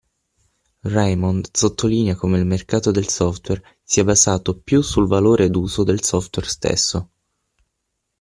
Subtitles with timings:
[0.83, 6.47] Raymond sottolinea come il mercato del software sia basato più sul valore d'uso del software
[6.49, 7.09] stesso.